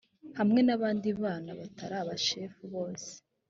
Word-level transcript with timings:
hamwe 0.37 0.59
n 0.63 0.69
abandi 0.77 1.07
bana 1.21 1.49
batari 1.59 1.95
aba 1.97 2.07
bashefu 2.09 2.61
bose 2.73 3.11